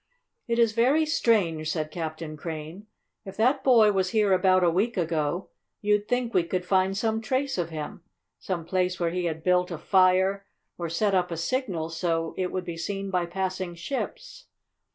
"It 0.47 0.57
is 0.57 0.71
very 0.71 1.05
strange," 1.05 1.69
said 1.71 1.91
Captain 1.91 2.35
Crane. 2.35 2.87
"If 3.23 3.37
that 3.37 3.63
boy 3.63 3.91
was 3.91 4.09
here 4.09 4.33
about 4.33 4.63
a 4.63 4.69
week 4.71 4.97
ago, 4.97 5.49
you'd 5.79 6.07
think 6.07 6.33
we 6.33 6.43
could 6.43 6.65
find 6.65 6.97
some 6.97 7.21
trace 7.21 7.55
of 7.59 7.69
him 7.69 8.01
some 8.39 8.65
place 8.65 8.99
where 8.99 9.11
he 9.11 9.25
had 9.25 9.43
built 9.43 9.69
a 9.69 9.77
fire, 9.77 10.47
or 10.75 10.89
set 10.89 11.13
up 11.13 11.29
a 11.29 11.37
signal 11.37 11.91
so 11.91 12.33
it 12.35 12.51
would 12.51 12.65
be 12.65 12.77
seen 12.77 13.11
by 13.11 13.27
passing 13.27 13.75
ships. 13.75 14.47